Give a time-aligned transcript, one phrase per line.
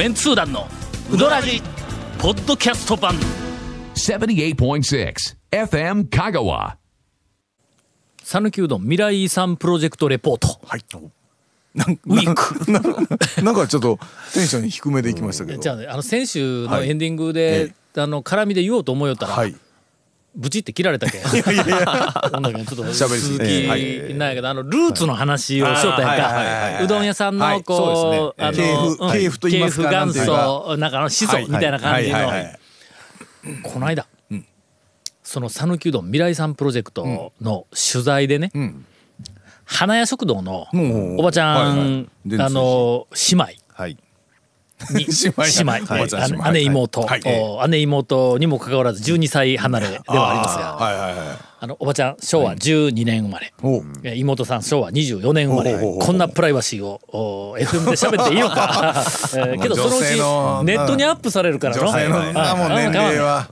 [0.00, 0.66] メンツー団の
[1.12, 1.60] ウドラジ
[2.18, 3.16] ポッドキャスト版
[3.94, 5.14] 78.6
[5.50, 6.76] FM Kagawa.
[8.24, 10.84] 讃岐うどん未来遺産プロジェクトレポートはい。
[11.74, 13.98] なんウィークなんかなんかちょっと
[14.32, 15.60] テンション低めでいきましたけど。
[15.60, 19.54] じゃあねあの先週のはいエンディングで、あの絡みで言おうと思いよったら、はい。
[20.34, 21.22] ブチって切られたけん。
[21.22, 21.28] ほ
[22.38, 26.06] んだけどちょっと続きなんやけど、あのルーツの話をしよったはいはい。
[26.06, 26.18] はい。
[26.18, 26.36] やんか。
[26.36, 26.84] はい。
[26.84, 32.18] うどん屋さんのこそうう、あの、系譜と言いますか元祖、なんかあの始祖みたいな感じの。
[33.62, 34.06] この間、
[35.22, 38.84] その讃岐うどん未来さんプロジェクトの取材でね、ん。
[39.64, 40.66] 花屋食堂の
[41.18, 43.44] おばちゃん、伝通あの姉妹。
[43.72, 43.96] はい。
[44.90, 45.94] に 姉妹姉妹。
[45.94, 46.04] 姉
[46.60, 48.38] 妹。
[48.38, 50.74] にもかかわらず12歳離れではありますが。
[50.74, 51.38] はいはいはい。
[51.62, 53.52] あのおばちゃん昭和12年生まれ、
[54.16, 55.78] 妹さん昭和24年生まれ。
[55.78, 58.94] こんなプライバシーをお FM で喋っていいのか、
[59.36, 60.06] えーけどそのうち
[60.64, 61.82] ネットにアップされるからの
[62.70, 63.48] 年齢は。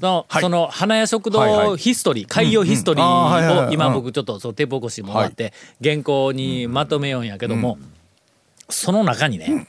[0.00, 0.42] の、はい。
[0.42, 7.78] その花屋食堂ヒストリー、開業ヒストリーを今僕ちょっとそのテープ起こしもらって原稿にまとめようんやけども、
[8.68, 9.66] その中にね、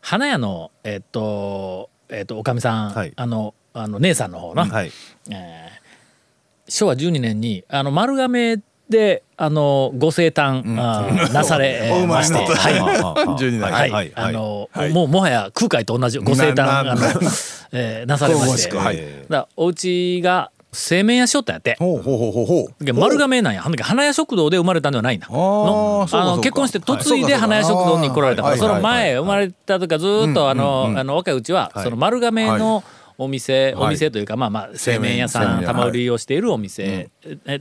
[0.00, 3.12] 花屋のえっとえっとおかみさん、はい。
[3.16, 4.90] あのあの姉さんの方の、はい。
[5.30, 5.80] えー
[6.72, 12.34] 昭和12年にあの丸亀であのご生誕、あーなされ ままして。
[12.34, 12.74] はい。
[12.74, 13.60] 12年。
[13.60, 13.88] は、はい。
[13.90, 14.12] いはい。
[14.14, 14.92] あの、はい。
[14.92, 16.94] もうもはや空海と同じご生誕あの、
[17.72, 18.70] えーなされまし、て。
[18.70, 18.78] く。
[18.78, 19.00] はい。
[19.28, 21.76] だお家が製麺屋しよったんやって。
[21.78, 22.84] ほうほうほうほうほう。
[22.84, 23.62] で丸亀なんや。
[23.62, 25.26] 花屋食堂で生まれたんではないんだ。
[25.28, 26.06] あの
[26.40, 31.84] 結婚して嫁いで花屋食堂に来られたから、はいその前生まれた時からずーっとあの、あの若いうちは、はい。
[31.84, 32.84] その丸亀の
[33.18, 33.86] お店、はい。
[33.86, 37.10] お店というかまあまあ製麺屋さん玉売りをしているお店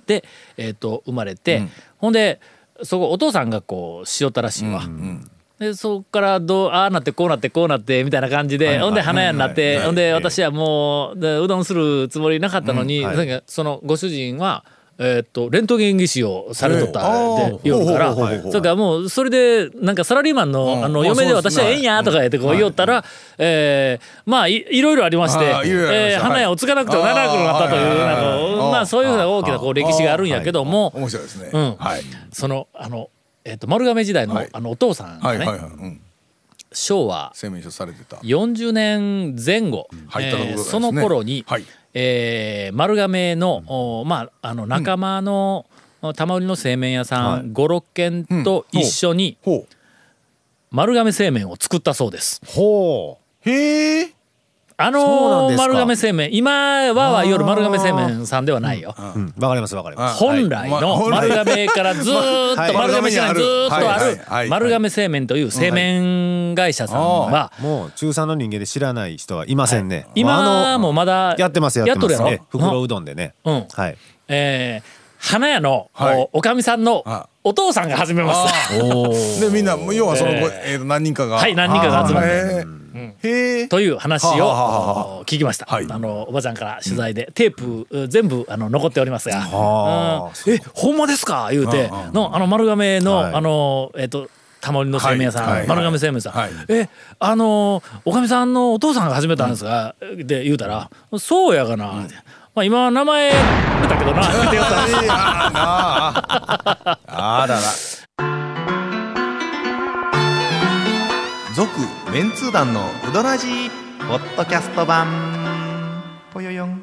[0.05, 0.23] で、
[0.57, 1.63] えっ、と生まれて、
[1.97, 2.39] ほんで
[2.83, 4.83] そこお父さんがこうしよったらしいわ。
[5.59, 13.17] でそこからどうああなってこうなってこうなってみたいな感じで、ほんで花屋になって、はいほんで私はもうでうどんするつもりなかったのに、はい。
[13.17, 14.63] なんかそのご主人は。
[15.01, 20.83] えーっとレントゲン技師をされとったええって言うからそれからもうそれでなんかサラリーマンのうん。
[20.83, 23.05] あの嫁で私はええんやとか言ってこう言おったら
[23.37, 31.49] えーまあいいろいろありましてえー花屋を継がなくてはならなくなったというはいなんかはいはいはいまあそういうふうな大きなこう歴史があるんやけども面白いですね。
[31.53, 31.75] うん。
[31.77, 32.01] はい。
[32.33, 33.09] そのあの
[33.49, 34.49] えーっと丸亀時代のはい。
[34.51, 36.01] あのお父さんはいがねはいはいうん。
[36.71, 38.17] 昭和製麺所されてた。
[38.17, 39.87] 40年前後、
[40.19, 41.65] えその頃に、はい。
[41.95, 45.65] えー丸亀の、おまあ、あの仲間の、
[46.15, 47.41] 玉売りの製麺屋さん、はい。
[47.45, 49.65] 56軒と一緒にほ
[50.69, 52.39] 丸亀製麺を作ったそうです。
[52.45, 53.49] ほう。
[53.49, 54.13] へえ。
[54.81, 56.29] あの丸亀製麺。
[56.33, 58.95] 今はは夜丸亀製麺さんではないよ。
[58.97, 59.19] う。
[59.19, 59.33] うん。
[59.37, 60.19] わかりますわかります。
[60.19, 61.29] 本来のはい。
[61.29, 62.73] 丸亀からずーっと はい。
[62.73, 63.85] 丸亀市内にずーっとあはい。
[63.85, 64.15] はい。
[64.15, 64.47] るはい。
[64.47, 70.07] 丸亀製麺という製麺会社さんはもう中3の人間で知らない人はいませんね。
[70.15, 72.11] 今あのもまだやってますやってます。
[72.13, 73.33] やっとるやろえ袋うどんでね。
[73.43, 73.65] うん。
[73.75, 73.97] はい。
[74.29, 76.15] えー花屋の、はい。
[76.15, 78.85] おおかみさんのはお父さんが始めました。
[78.85, 79.13] おお。
[79.41, 81.35] でみんな要はそのえ何人かが。
[81.35, 82.78] はい何人かが集まって
[83.69, 85.87] という話を聞きました、はい。
[85.89, 90.53] あのおばちゃんから取材で、テープう全部あの残っておりますが「はうん。
[90.53, 93.33] えほんまですか?」言うてのあの丸亀の、はい。
[93.33, 94.29] あのえっ、と
[94.61, 96.49] 玉売りの製麺屋さん、丸亀製麺さん、はい。
[96.67, 96.89] え
[97.19, 101.85] あのおかみさんのお父さんが始めたんですが、で言うたら「そうやがな」
[102.55, 104.21] まあ、今は名前出たけどな
[107.07, 107.61] あらら。
[112.19, 113.69] メンツー団のウドラジー
[114.09, 115.07] ポッドキャスト版。
[116.33, 116.71] ぽよよん。
[116.71, 116.77] わ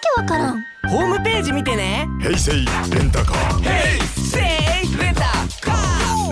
[0.00, 0.64] けわからん。
[0.88, 2.08] ホームページ見てね。
[2.20, 2.58] 平成レ
[3.04, 3.62] ンタカー。
[4.16, 4.42] せい
[4.98, 5.20] レンタ
[5.60, 5.70] カ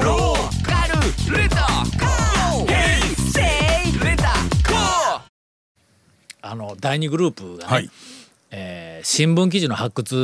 [0.00, 0.94] ーローカル
[1.38, 2.66] レンタカー。
[2.66, 3.40] ヘイセ
[3.88, 5.20] イレンタカー。
[6.42, 7.88] あの第二グループがね、はい。
[9.16, 10.14] えー新聞記事の発掘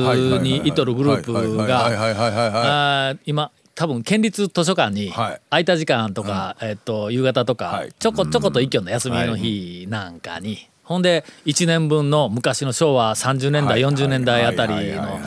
[0.43, 5.41] にいとるグループはいが今多分県立図書館にはい。
[5.49, 7.93] 空いた時間とか、えっと夕方とか、はい。
[7.99, 13.95] ちょこちょこと一挙の休みの日なんかに、ほんで1年分の昔の昭和30年代、はい。
[13.95, 15.19] 40年代あたりの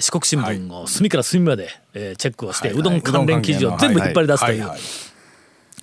[0.00, 4.70] 四国新聞を隅から隅まで、えーチェックをして、はいうどん関連記事を全部引っ張り出すという、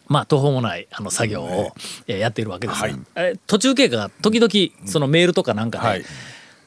[0.07, 1.73] まあ途方もないあの作業を、
[2.05, 2.95] えーやっているわけですが、はい。
[3.15, 6.03] えー途中経過が時々そのメールとかなんかで、はい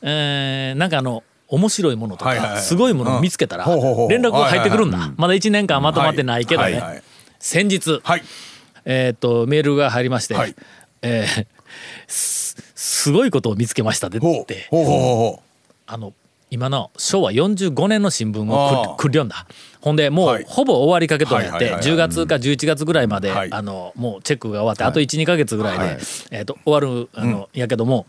[0.02, 7.02] えーなんかあの面白いものとか、すごいものを見つけたら連絡が入ってくるんだ、まだ1年間まとまってないけどね、
[7.38, 8.22] 先日、はい。
[8.84, 10.54] えーっとメールが入りまして、はい。
[11.02, 11.46] えー
[12.06, 14.68] すすごいことを見つけましたでって。
[15.86, 16.14] あの
[16.50, 19.46] 今の昭和45年の新聞をくくり読んだ。
[19.80, 20.44] ほんでもうはい。
[20.46, 21.92] ほぼ終わりかけとんやってはいはいはいはい。
[21.92, 23.52] 10月か11月ぐらいまではい。
[23.52, 25.98] あのもうチェックが終わってあと12か月ぐらいで
[26.30, 28.06] えーと終わるあのやけども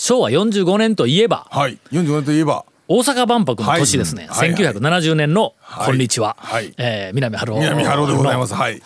[0.00, 1.76] 昭和45年といえばはい。
[1.90, 2.64] 45年といえば。
[2.86, 4.52] 大阪万博の年ですね、はい。
[4.52, 4.64] はい。
[4.64, 5.86] はい1970年の「はい。
[5.86, 6.72] こんにちは」はい。
[6.76, 8.54] えー南春夫南春夫でございます。
[8.54, 8.80] はい。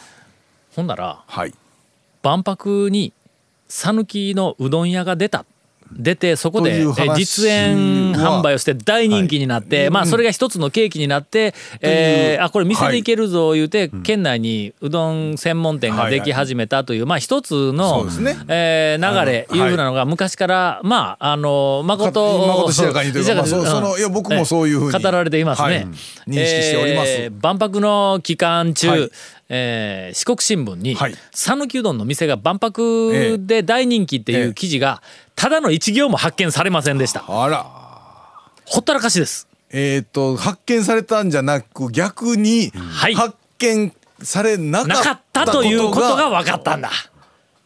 [0.75, 1.53] ほんならはい。
[2.23, 3.13] 万博に
[3.69, 5.45] 讃岐のうどん屋が出た
[5.97, 6.85] 出てそこで
[7.17, 18.37] 実演販売をして大人気になって、まあそれが一つの契機になって、えーあこれ店で行けるぞ言うて、県内にうどん専門店ができ始めたという、まあ一つそのね。
[18.49, 19.61] えー流れい。
[19.61, 25.87] うふうなのが昔からまああの誠しやかにというかまあそのいや僕もそういうふうにえー語られていますね、はい。
[26.29, 27.11] 認識しております。
[27.11, 29.11] えー万博の期間中、はい
[29.55, 31.15] えー四国新聞にはい。
[31.31, 35.03] 讃岐うどんの店が万博で大人気っていう記事が
[35.37, 37.23] ただの一行も発見されませんでした。
[37.29, 37.67] あら。
[38.65, 39.47] ほったらかしです。
[39.71, 43.15] えっと発見されたんじゃなく逆にはい。
[43.15, 46.91] 発見されななかったたということがが分かったんだ。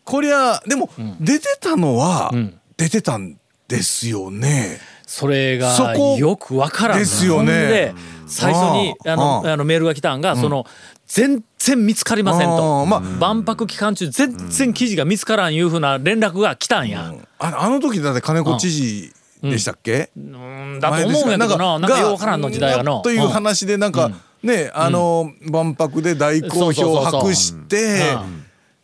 [0.05, 0.91] こりゃでも
[1.21, 2.59] 出てたのはん。
[2.77, 3.39] 出てたん
[3.69, 7.95] ですよねそれがよく分からんですよね。
[8.27, 10.67] 最初にあのあのメールが来たんがその
[11.07, 12.87] 全然見つかりませんあとあ。
[12.87, 17.15] まあ万博期間中全然記事が見つからんいうふうな連絡が来たんや。
[17.39, 19.13] ああの時だって金子知事
[19.43, 21.79] でしたっけ、うんだと思うんやけどな。
[21.79, 24.11] なんかよう分からんの時代がのといううん話でなんか、
[24.43, 28.17] ねあの、万博で大好評を博して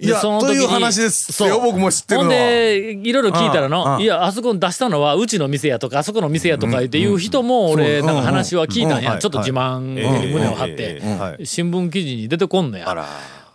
[0.02, 1.62] いやでその時にという話ですよそう。
[1.62, 2.40] 僕も知ってるほんのは。
[2.40, 8.06] でいろいろ聞いたらのいやあそこに出したのはうちの店やとかあそこの店やとかっていう人も俺うん。
[8.06, 11.46] なんか話は聞いたんうんやちょっと自慢に胸を張ってはい。
[11.46, 13.06] 新聞記事に出てこんのや。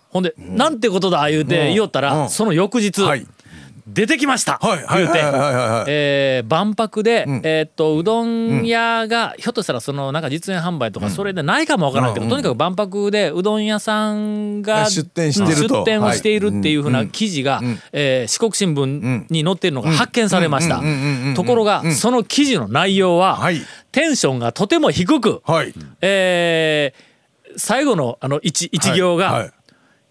[0.10, 2.06] ほんでなんてことだ言うて言おったうん。
[2.06, 3.28] らその翌日はい
[3.88, 4.60] 出てきました。
[4.62, 5.20] 言うて。
[5.88, 15.80] えー万博で、えーっとうどん屋が、ひょっとしたらそのなんか実演販売とかそれでないかもわからんけど、とにかく万博でうどん屋さんが出店してると。
[15.80, 17.62] 出店をしているっていうふうな記事が、
[17.94, 20.78] えー四国新聞に載っているのが発見されました。
[20.78, 23.62] うんうんうんうんうんところがその記事の内容は、はい。
[23.92, 25.74] テンションがとても低く、はい。
[26.02, 27.08] えー
[27.60, 29.52] 最後のあの一一行が、はいはい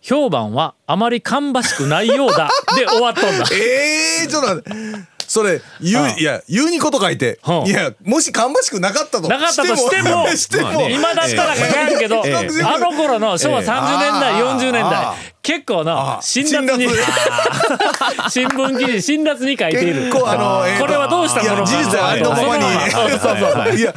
[0.07, 2.49] 評判はあまり芳しくないようだ。
[2.79, 3.45] で終わっとんだ。
[3.53, 5.17] ええちょっと待って。
[5.27, 7.65] それ言ういや言うにこと書いてう。
[7.65, 12.63] んいやもし芳しくなかったとなかったとしても しても 今だったら書かんけど、ええ。
[12.63, 14.43] あの頃の昭和30年代、ええ。
[14.43, 20.03] 40年代あー結構なあー辛辣に辛新聞記事辛辣に書いている。
[20.03, 22.63] 結構あの、えーとこれはどうしたいやこの事実はありのままに
[22.93, 23.75] そのままそうそうそう。
[23.77, 23.93] いや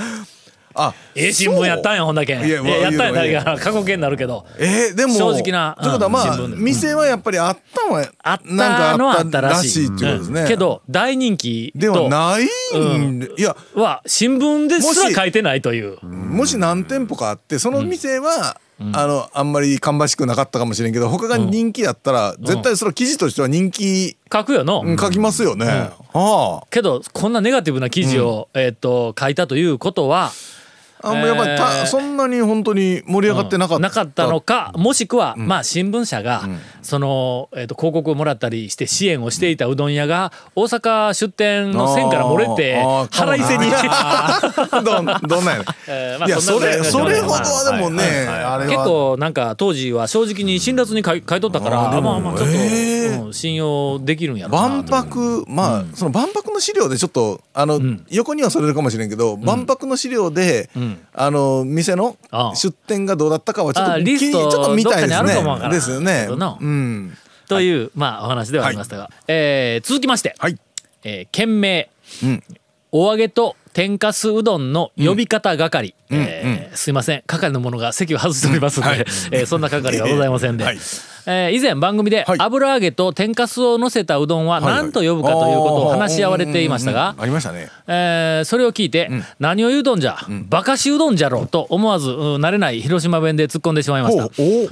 [0.81, 2.37] あええ新聞やったんやほんだけ。
[2.37, 4.45] んいやいややったんやいやいやだけ過去形になるけど。
[4.57, 16.03] えー、でも正直なということはまあ、店はやっぱりあったのはあったのはあったらしいっていうことですね、うんけど大人気ではとないんで、いやは新聞ですら書いてないという。
[16.03, 18.59] もし何店舗かあってその店は、
[18.93, 26.67] あのあんまり芳しくなかったかもしれんけど他が人気やったら、絶対その記事としては人気、書くよの、うん書きますよね、はあ。
[26.69, 30.31] けどこんなネガティブな記事を、えーっと書いたということは
[31.01, 31.85] あもうやっぱりた、えー。
[31.85, 36.47] そんなに本当に盛り上がってなかった、なかったのかもしくは、まあ新聞社が、
[36.81, 43.65] その、えー、と広告をもらったりして支援をしていたうどん屋が大阪出店の線から漏れて腹いせに。
[44.83, 48.69] どんどんなんやね えーまあいやそれそれほどまあはでもね、あれは。
[48.69, 53.23] 結構なんか当時は正直に辛辣に書い書いとったからあまあまあちょっと、えー。
[53.23, 57.79] うん信用できるんやろな万博まあ、その万博の資料でちょっとあの、
[58.09, 62.17] 横にはそれるかもしれんけど、万博の資料で、んあの店の
[62.55, 65.69] 出店がどうだったかはちょっとあリスト気にちょっと見たいですね。
[65.69, 66.27] ですよね。
[67.47, 70.57] という、まあお話ではありましたが、えー続きまして、はい。
[71.03, 71.89] えー県名、
[72.23, 72.43] うん。
[72.91, 77.23] お揚げと天かすうどんの呼び方係、えーすいません。
[77.25, 78.99] 係の者が席を外しておりますので、はい。
[79.31, 80.77] えーそんな係はございませんで、はい。
[81.25, 82.37] えー以前番組ではい。
[82.41, 87.69] 油揚げと天かすを乗せたうどんは何と呼ぶかということを話し合われていましたがうんうんうんありましたね。
[87.87, 89.09] えーそれを聞いて、
[89.39, 90.17] 何を言うとんじゃ、
[90.49, 94.25] バカしうどんじゃろと思わず、うん慣れない広島弁で突っ込んでしまいました。
[94.37, 94.67] え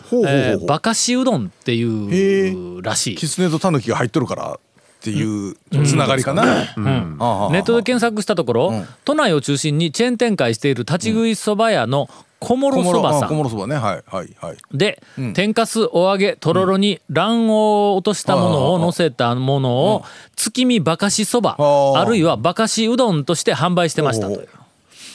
[0.57, 3.15] ーバカしうどんっていへうらしい。
[3.15, 4.59] 狐と狸が入っとるから
[4.97, 6.43] っていうつながりかな。
[6.45, 8.87] ネットで検索したところ、ん。
[9.05, 13.37] 都内を中心にチェーン展開している立ち食いそば屋の小諸そばさ小ん。
[13.43, 13.75] 諸そばね。
[13.75, 14.57] はいはいはい。
[14.71, 15.01] で、
[15.33, 20.03] 天かすお揚げとろろに卵黄を落としたものを乗せたものを
[20.35, 24.49] 月見ばかしそばあるいはばかしうどんとして販売してましたという。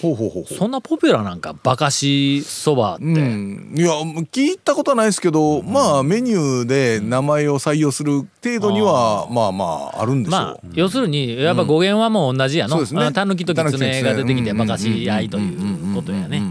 [0.02, 3.92] ほうほうほうそんなポピュラーなんかバカしそばって、うん、いや
[4.32, 13.04] 聞いたことはないですけど、まあメニューで名前を採用する程度にはまあまああるんでしょう、まあ要するにやっぱ語源はもう同じやの、そうですね。
[13.04, 16.42] あタヌキとキツネが出てきてバカし合いということやね。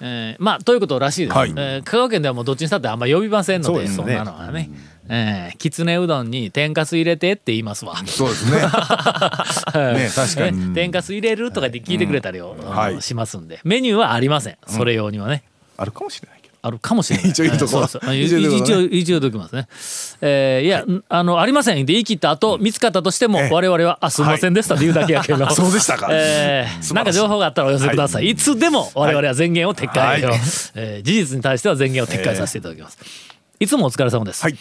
[0.00, 4.70] えーまあということらしいです、はいえー香川県ではもうどっちにしたってあんま呼びませんのでそそんなのはね。
[5.08, 7.96] えーきつねうどんに天かす入れてって言いますわ。
[8.06, 8.56] そうですね。
[8.62, 13.02] ね確かに、ね天かす入れるとかって聞いてくれたりを、はい。
[13.02, 13.60] しますんで。
[13.64, 14.56] メニューはありません。
[14.66, 15.42] それ用にはね。
[15.76, 16.54] あるかもしれないけど。
[16.62, 17.28] あるかもしれない。
[17.30, 19.68] 一応言うとこ一応言うときますね。
[20.22, 21.74] えーいや、あの、ありません。
[21.76, 23.50] って言い切った後、見つかったとしても、ええ。
[23.52, 25.50] 我々は、あ、すみませんでしたって言うだけやけど。
[25.50, 26.08] そうでしたか。
[26.12, 28.30] えーなんか情報があったらお寄せください。
[28.30, 28.34] い。
[28.34, 30.40] つでも我々は前言を撤回を、はい。
[30.74, 32.98] えー事実に対しては前言を撤回させていただきます。
[33.60, 34.42] いつもお疲れ様です。
[34.42, 34.56] はい。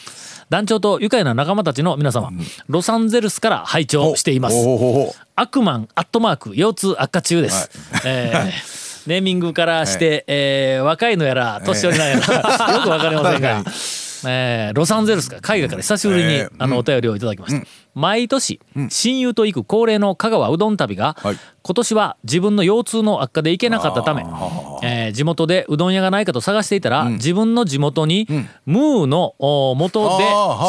[0.50, 2.29] 団長と愉快な仲間たちの皆様、
[2.67, 4.55] ロサンゼルスから拝聴しています。
[4.55, 7.69] ほうほうほうほうアクマンアットマーク腰痛悪化中です。
[8.05, 13.63] えーネーミングからして、 えー若いのやら年寄りなんやら、 よくわかりませんが、
[14.25, 17.65] えーロサンゼルスか海外から久しぶりに、えーあのお便りをいただきました。
[17.96, 21.38] 毎年、親友と行く恒例の香川うどん旅が、はい。
[21.62, 24.24] 今年は自分の腰痛の悪化で行けなかったため、
[24.84, 28.27] えー地元でうどん屋がないかと探していたら、自分の地元に、
[28.65, 30.24] ムーのお元で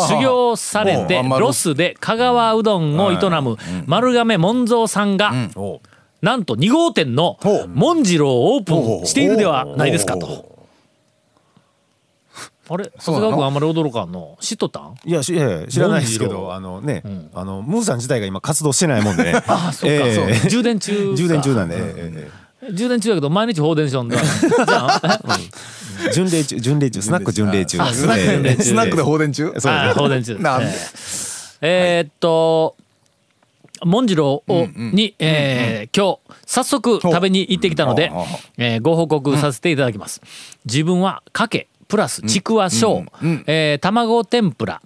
[0.09, 3.57] 修行されてロスで香川うどんを営む
[3.87, 5.81] 丸亀門蔵さんが、お
[6.21, 7.69] なんと2号店のほう。
[7.69, 10.54] モンジローをオープンしているではないですかと。
[12.69, 12.91] あれ？
[12.99, 14.37] 長谷川君あんまり驚かんの。
[14.41, 14.95] 知っとったん？
[15.05, 17.03] いや知らないですけどあのね、
[17.35, 19.25] あのムーさん自体が今活動してないもんで。
[19.25, 20.35] ね あそうか、ええ。
[20.41, 20.51] そう。
[20.51, 21.17] 充電中か？
[21.17, 24.17] 充電中なんで、えええ充電中だけど毎日放電しよんだ。
[24.25, 25.21] じゃあ。
[26.09, 27.79] え巡礼中巡礼中スナック巡礼中。
[27.81, 28.63] あスナック巡礼中。
[28.63, 29.53] スナックで放電中？
[29.59, 29.73] そう。
[29.73, 30.39] あ放電中。
[30.39, 30.67] なんで？
[30.67, 30.75] えー
[31.61, 32.77] えーっと
[33.85, 38.17] モンジローをに、えー今日早速食べに行ってきたのでうん。
[38.17, 38.25] うん、
[38.57, 40.23] えーご報告させていただきます。
[40.65, 43.05] 自分はかけプラスちくわ小、
[43.47, 44.81] えー卵天ぷら、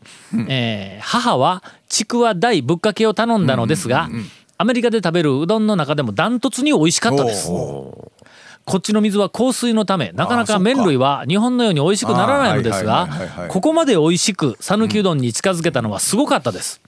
[0.48, 4.08] えー母はちくわ大ぶっかけを頼んだのですが、
[4.58, 7.48] アメリカで食べるうどんの中でもダントツに美味しかったです。
[7.48, 13.08] こっちの水は香水のためなかなか麺類は日本のように美味しくならないのですが
[13.48, 16.80] ここまで美味しく讃岐うどんに近づけたのはすごかったです。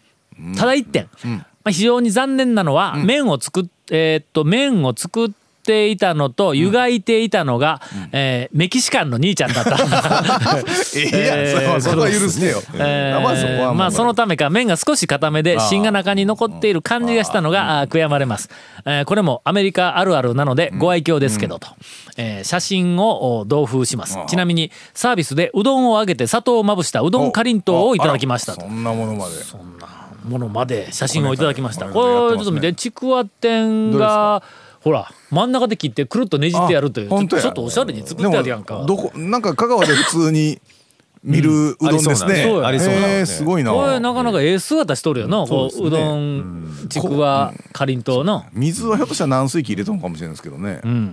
[0.59, 7.81] ただ一点、まあ、非常に残念なのは麺を作っ、えーっと麺を作っていたのと湯がいていたのが、
[8.13, 9.77] えーメキシカンの兄ちゃんだった。
[10.97, 18.49] え いや、えーそれはそこは許してよ、えーまあそのためか麺が少し固めで芯が中に残っている感じがしたのが悔やまれます、
[18.85, 21.69] えーこれもアメリカあるあるなのでご愛嬌ですけどと、
[22.17, 24.19] えー写真をお同封します。
[24.27, 28.63] ちなみにサービスでうどんを揚げて砂糖をまぶしたうどんかりんとうをいただきましたと。
[28.63, 29.33] そんなものまで。
[30.29, 31.87] ものまで写真をいただきました。
[31.87, 34.43] これちょっと見てちくわ天が
[34.81, 37.09] ほら真ん中で切ってくるっとねじってやるという。
[37.09, 38.85] ちょっとおしゃれに作ってあるやんか。
[38.87, 40.61] どこなんか香川で普通に
[41.23, 43.37] 見るうどんですね、そうやありそうなんへーですね。
[43.39, 43.73] すごいな。
[43.73, 48.45] これなかなかええ姿しとるよな、こううどんちくわかりんとうの。
[48.55, 51.05] 水はひょっとしたら軟水機入れたのかもしれないですけどね、ん。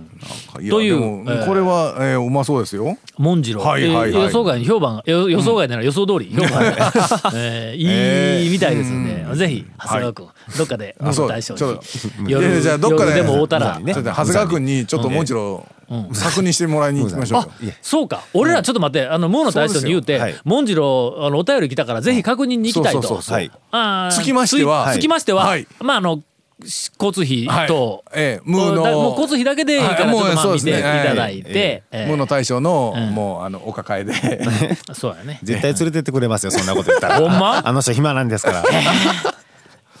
[0.54, 2.96] なんというこれは、えーうまそうですよ。
[3.18, 4.10] モンジロー、はいはいはい。
[4.10, 5.02] えー予想外に評判。
[5.04, 6.34] よ予想外なら予想通り。
[6.34, 6.72] 評判。
[6.72, 6.92] が、
[7.34, 9.04] えーいいみたいですん。
[9.04, 11.80] で、ぜひ長谷川君、どっかでムーの大将あそう
[12.22, 17.40] にいやいやじゃあどっかで夜でも会うたら、長谷川君にちょっともう一度確認してもらいに行きましょう。
[17.40, 17.48] あ
[17.80, 18.22] そうか。
[18.34, 23.02] 俺らちょっと待ってあのムーの大将に言うて、そうですよモンジローあのお便り来たからぜひ確認に行きたいと。
[23.02, 23.50] そうそうそうはい。
[23.70, 24.14] あー。
[24.14, 25.66] つきましてはつつきましては、はい。
[25.80, 26.22] まああの
[26.64, 30.72] し交通費と、はいええムーのだもう交通費だけでいいからちょっとまあ見てい。
[30.74, 33.14] ただいて、えームーの大将の、ん。
[33.14, 34.12] もうあのお抱えで。
[34.92, 35.38] そうやね。
[35.42, 37.18] 絶対連れてってくれますよそんなこと言ったら。
[37.18, 37.62] ほんま？
[37.66, 38.64] あの人暇なんですから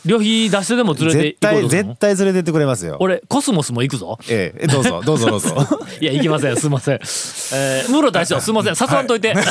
[0.08, 2.96] 旅費出してでも連れて絶対絶対連れてってくれますよ。
[2.98, 4.18] 俺コスモスも行くぞ。
[4.30, 5.68] ええどうぞ どうぞどうぞ。
[6.00, 8.74] いや行きませんすいません、えー、ムーの大将すいません。
[8.74, 9.34] 誘わんといて、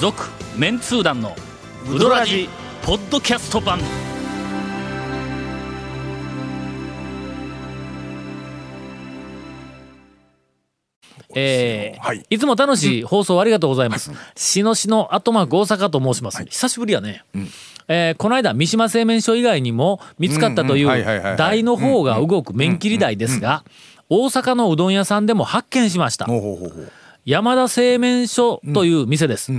[0.00, 1.36] 続メンツー団の
[1.92, 2.48] ウドラジ
[2.82, 3.80] ポッドキャスト版
[11.38, 12.24] えーはい。
[12.30, 14.10] いつも楽しい放送ありがとうございます。
[14.34, 16.44] しのしの後幕大阪と申します。
[16.44, 17.24] 久しぶりやね。
[17.88, 20.90] えーこの間三島製麺所以外にも見つかったというんうん。
[20.92, 21.34] はいはいはいはい。
[21.34, 23.64] う台の方が動く麺切り台ですが、
[24.08, 26.26] 大阪のうどん屋さんでも発見しました。
[27.24, 29.52] 山田製麺所という店です。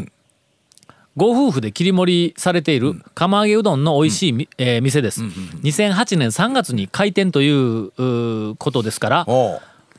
[1.16, 5.22] ご夫婦で切り盛りされている釜揚げうどんの美味しいみ、えー店です。
[5.24, 9.26] 2008年3月に開店ということですから、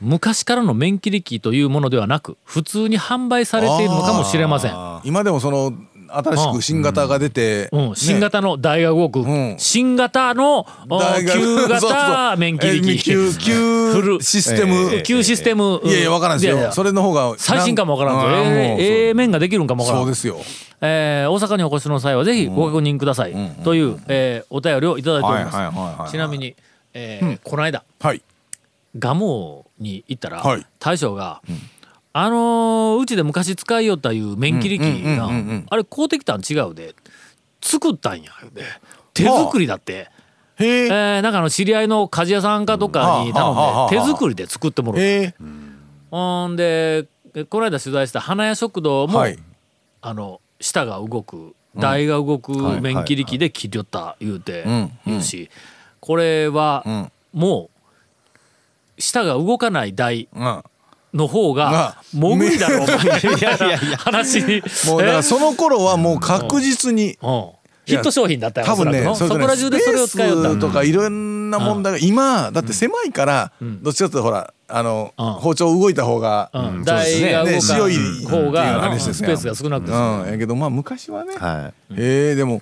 [0.01, 4.73] 昔からの麺切り機というものではなく普通に販売されているのかもしれません。
[5.03, 5.73] 今でもその
[6.11, 9.55] 新しく新型が出て、うん、新型の台が動く、ん。
[9.57, 10.65] 新型の
[11.31, 15.81] 旧型 免え疫力旧旧システム、旧システム。
[15.83, 16.71] いやいやわからんですよ。
[16.71, 18.27] それの方が最新かもわからんぞ。
[18.27, 20.01] うええええ面ができるんかもわからん。
[20.03, 20.37] そうですよ。
[20.81, 26.55] えー大阪にお越しの際はぜひご確認ください、という、えーお便りをいただいております、はいはいはいはいちなみに、
[26.93, 27.83] えーこの間。
[27.99, 28.21] はい
[28.97, 30.65] 蒲生に行ったら、はい。
[30.79, 31.41] 大将が、
[32.13, 34.81] あのーうちで昔使いよったいう麺切り器
[35.17, 36.95] が、うんうんうんうんあれ買うてきたん違うで
[37.61, 38.63] 作ったんや言うて。
[39.13, 40.09] 手作りだって、
[40.57, 40.85] へえ。
[40.85, 43.89] えーなんかあの知り合いの鍛冶屋さんかどっかにはあはあはあはあ。
[43.89, 45.35] 頼んで手作りで作ってもらうへえ。
[46.09, 46.55] ほん。
[46.55, 47.07] で
[47.49, 49.37] この間取材した花屋食堂も、はい。
[50.01, 55.49] あの舌が動く台が動く麺切り器で切りよった言うてん言うし
[55.99, 57.11] これはん。
[57.37, 57.78] もう
[58.99, 60.63] 舌が動かない台うん
[61.11, 64.61] の方ががもう無理だろうみたいな話に。
[64.85, 65.21] もうだからえ？
[65.23, 67.49] その頃はもう確実にうん。
[67.85, 73.51] ヒット商品だったよ多分ねおそこら中でそれを使いよったスペースとかいろんな問題が今だって狭いから
[73.81, 75.33] どっちかというとほらあのうん。
[75.33, 76.85] 包丁動いた方がうん。
[76.85, 79.91] そうですね台が動かい方がスペースが少なくて。
[79.91, 80.31] うん。
[80.31, 81.33] やけどまあ昔はね。
[81.35, 81.93] はい。
[81.95, 82.61] へえでも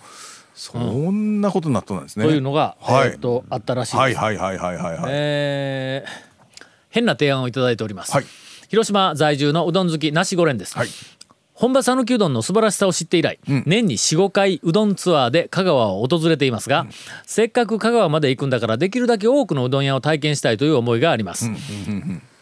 [0.56, 2.24] そんなことになったんですね。
[2.24, 3.10] というのが、はい。
[3.10, 5.04] えーっとあったらしいです、はいはいはいはいはいはい。
[5.10, 6.27] えー
[6.90, 8.26] 変な提案をいただいております、はい。
[8.70, 10.88] 広島在住のうどん好きなしごれんです、はい
[11.58, 16.86] 本場讃岐うどんの素晴らしさを知って以来、年に45回うどんツアーで香川を訪れていますが、
[17.26, 21.50] せっかく香川まで行くんだからできるだけ多くのうどん屋を体験したいという思いがあります、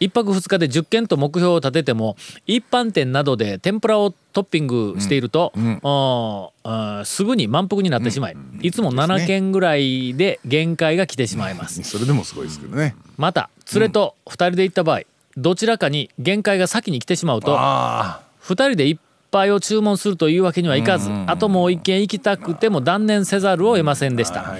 [0.00, 12.94] 一泊二日で10軒と目標を立てても一般店などで天ぷらをトッピングしていると、おーあーすぐに満腹になってしまい、いつも7軒ぐらいで限界が来てしまいます、それでもすごいですけどね。
[13.16, 15.00] また連れと2人で行った場合
[15.38, 19.00] どちらかに限界が先に来てしまうとあ2人で一
[19.36, 24.56] 杯を注文するというわけにはいかずあともう一軒行きたくても断念せざるを得ませんでした。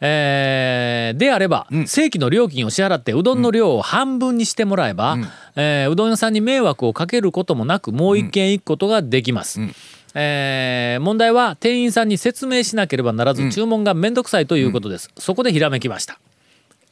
[0.00, 5.16] えーであれば、正規の料金を支払ってうどんの量を半分にしてもらえば、
[5.56, 9.60] えーうどん屋さんに迷惑をかけることもなくもう一軒行くことができます。
[10.14, 15.10] えー問題は店員さんに説明しなければならず注文がめんどくさいということです。
[15.18, 16.18] そこでひらめきました。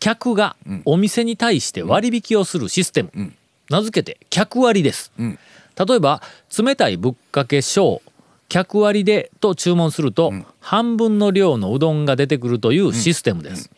[0.01, 3.11] 客がお店に対して割引をするシステム、
[3.71, 5.13] 名付けて客割です、
[5.79, 6.23] 例えば
[6.57, 8.03] 冷たいぶっかけ小
[8.49, 13.71] 客割でと注文すると、半分の量のうどんが出てくるというシステムです、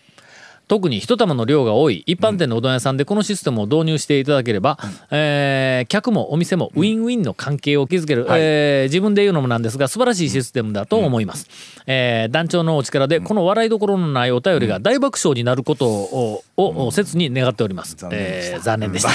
[0.69, 4.79] 特に一玉の量が多い一般店のうどん屋さんでこのシステムを導入していただければ、
[5.11, 11.47] えー客もお店もウィンウィンの関係を築ける、えー自分で言うのもなんですが素晴らしいシステムだと思います、
[11.87, 19.11] えー団長のお力でこの笑いどころのないお便りが大爆笑になることをを切に願っております、えー残念でした。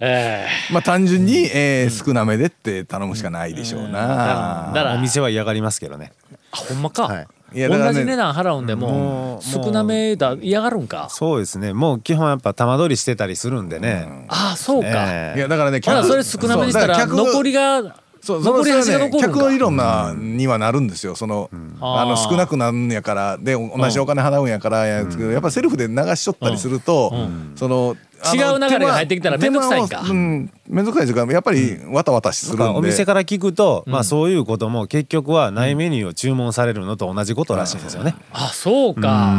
[0.00, 0.46] えー。
[0.72, 4.70] まあ単純にえー少なめでって頼むしかないでしょうな。
[4.74, 6.12] だからお店は嫌がりますけどね。
[6.52, 7.68] あほんまか、はいね。
[7.68, 11.08] 同じ値段払うんでも少なめだ嫌がるんか？
[11.10, 11.72] そうですね。
[11.72, 15.38] もう基本やっぱ玉取りしてたりするんでね、ああそうか、ええ。
[15.38, 21.14] いやだからねそれ少なめにしたら残りがそう残り端が残るん客のか理論なにはなるんですよ。
[21.14, 21.48] その、
[21.80, 27.12] あの少なくなるんやからで同じお金払うんやからやつけどやっぱセルフで流しとったりすると、
[27.54, 27.96] その
[28.34, 30.00] 違う流れが入ってきたら手間めんどくさいんか。
[30.10, 38.16] うんめんどくさいというかやっぱりわたわたするんで、お店から聞くと、まあそういうことも結局はないメニューを注文されるのと同じことらしいんですよね。
[38.32, 39.34] あそうか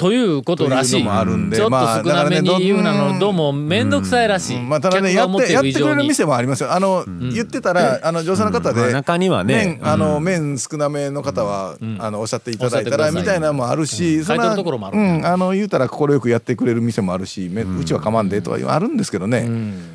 [0.00, 1.04] ということらしい。
[1.04, 6.72] もあるんでちょっとまあ少なめに言うなのどうも面倒くさいらしい、まあただねやってってやってくれる店もありますよ。
[6.72, 9.78] あの、言ってたらあの女性の方で、まあ中にはね。
[9.78, 14.96] 麺あの、麺少なめの方は、あのおっしゃっていただいたらみたいなのもあるし、そんな書いてるところもある。
[14.96, 19.50] うんあの言うたら快くやってくれる店もあるし、めうちはかまんでとはあるんですけどね、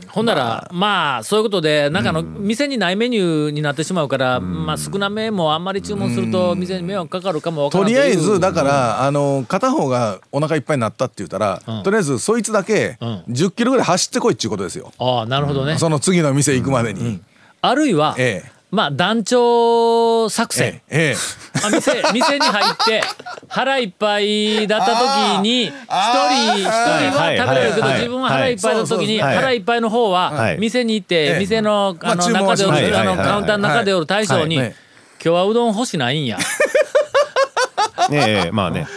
[0.09, 1.23] ほんならまあ。
[1.23, 9.94] そういうことでなんかあの店にないメニューになってしまうからまあ少なめもあんまり注文すると店に迷惑かかるかもわからとりあえずだから、あの片方が
[10.31, 13.23] お腹いっぱいになったって言ったら、とりあえずそいつだけうん。
[13.29, 15.77] 10キロぐらい走ってこいっていうことですよ、ああなるほどね。
[15.77, 17.19] その次の店行くまでに。
[17.61, 18.51] あるいはええ。
[18.71, 20.81] まあ団長作戦。
[20.89, 21.13] ええ。
[21.13, 21.15] え
[21.63, 23.01] あ店 店に入って
[23.47, 24.87] 腹いっぱいだった
[25.37, 29.35] 時に一人一人は食べれるけどはい自分は腹いっぱいだった時にはい。
[29.37, 30.57] 腹いっぱいの方ははい。
[30.57, 31.39] 店に行ってええ。
[31.39, 34.67] 店のあの中でおるあのカウンターの中でおる大将にはい。
[35.23, 36.37] 今日はうどん欲しないんや。
[38.11, 38.87] ええまあね。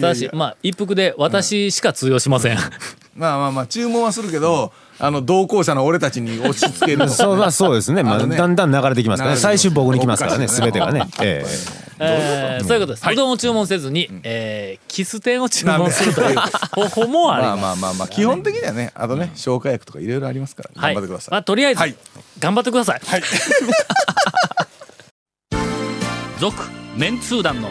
[0.00, 2.58] ただしまあ一服で私しか通用しません。
[3.14, 8.02] まあまあまあ注文はするけどあの同行者の俺たちに押し付けるそうまあそうですね。
[8.02, 8.36] まああのね。
[8.36, 9.40] だんだん流れてきますからね。
[9.40, 10.44] 最終僕に来ますからね。
[10.44, 11.08] おかしいすべてがね。
[11.20, 11.86] ええ。
[11.98, 13.10] えーそういうことです。
[13.10, 17.60] うどんを注文せずにえーキス店を注文するという方法 もあります。
[17.60, 21.96] まあまあまあまあ基本的にはねあとね消化薬とかいろいろありますから頑張ってください、まあ、とりあえず、はい。
[22.38, 23.00] 頑張ってください。
[26.38, 26.54] 続
[26.96, 27.70] メンツー団の